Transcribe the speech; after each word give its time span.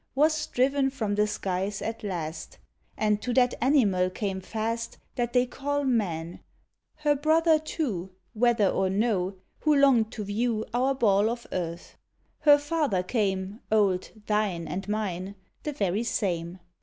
Was 0.15 0.47
driven 0.47 0.89
from 0.89 1.13
the 1.13 1.27
skies 1.27 1.79
at 1.79 2.01
last, 2.03 2.57
And 2.97 3.21
to 3.21 3.31
that 3.35 3.53
animal 3.61 4.09
came 4.09 4.41
fast 4.41 4.97
That 5.13 5.31
they 5.31 5.45
call 5.45 5.83
Man; 5.83 6.39
her 6.95 7.15
brother, 7.15 7.59
too, 7.59 8.09
"Whether 8.33 8.67
or 8.67 8.89
no," 8.89 9.35
who 9.59 9.75
long'd 9.75 10.11
to 10.13 10.23
view 10.23 10.65
Our 10.73 10.95
ball 10.95 11.29
of 11.29 11.45
earth. 11.51 11.97
Her 12.39 12.57
father 12.57 13.03
came 13.03 13.59
Old 13.71 14.09
"Thine 14.25 14.67
and 14.67 14.89
Mine" 14.89 15.35
the 15.61 15.71
very 15.71 16.01
same. 16.03 16.57